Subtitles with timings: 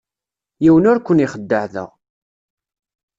[0.63, 1.85] Yiwen ur ken-ixeddeε da.